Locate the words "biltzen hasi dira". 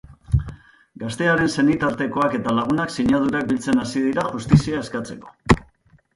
3.53-4.27